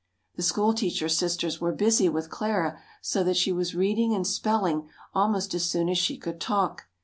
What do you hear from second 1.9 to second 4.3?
with Clara so that she was reading and